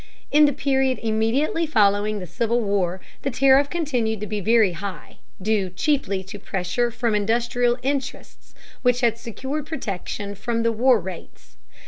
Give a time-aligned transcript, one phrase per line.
[0.31, 5.17] In the period immediately following the Civil War the tariff continued to be very high,
[5.39, 11.55] due chiefly to pressure from industrial interests which had secured protection from the war rates.